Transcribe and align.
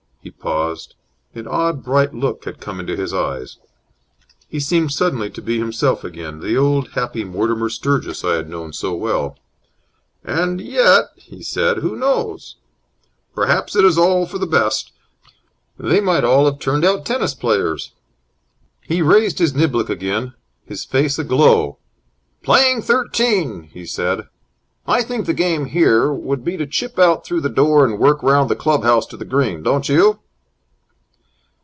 He 0.23 0.29
paused. 0.29 0.93
An 1.33 1.47
odd, 1.47 1.83
bright 1.83 2.13
look 2.13 2.45
had 2.45 2.61
come 2.61 2.79
into 2.79 2.95
his 2.95 3.11
eyes. 3.11 3.57
He 4.47 4.59
seemed 4.59 4.91
suddenly 4.91 5.31
to 5.31 5.41
be 5.41 5.57
himself 5.57 6.03
again, 6.03 6.41
the 6.41 6.55
old, 6.55 6.91
happy 6.91 7.23
Mortimer 7.23 7.69
Sturgis 7.69 8.23
I 8.23 8.35
had 8.35 8.47
known 8.47 8.71
so 8.71 8.93
well. 8.93 9.39
"And 10.23 10.61
yet," 10.61 11.05
he 11.15 11.41
said, 11.41 11.77
"who 11.79 11.95
knows? 11.95 12.57
Perhaps 13.33 13.75
it 13.75 13.83
is 13.83 13.97
all 13.97 14.27
for 14.27 14.37
the 14.37 14.45
best. 14.45 14.91
They 15.79 15.99
might 15.99 16.23
all 16.23 16.45
have 16.45 16.59
turned 16.59 16.85
out 16.85 17.03
tennis 17.03 17.33
players!" 17.33 17.91
He 18.81 19.01
raised 19.01 19.39
his 19.39 19.55
niblick 19.55 19.89
again, 19.89 20.35
his 20.65 20.85
face 20.85 21.17
aglow. 21.17 21.79
"Playing 22.43 22.83
thirteen!" 22.83 23.69
he 23.73 23.87
said. 23.87 24.27
"I 24.87 25.03
think 25.03 25.27
the 25.27 25.35
game 25.35 25.65
here 25.65 26.11
would 26.11 26.43
be 26.43 26.57
to 26.57 26.65
chip 26.65 26.97
out 26.97 27.23
through 27.23 27.41
the 27.41 27.49
door 27.49 27.85
and 27.85 27.99
work 27.99 28.23
round 28.23 28.49
the 28.49 28.55
club 28.55 28.81
house 28.81 29.05
to 29.07 29.15
the 29.17 29.25
green, 29.25 29.61
don't 29.61 29.87
you?" 29.87 30.19